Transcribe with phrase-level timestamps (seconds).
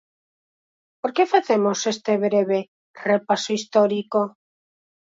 [1.01, 2.59] ¿Por que facemos este breve
[3.09, 4.21] repaso histórico?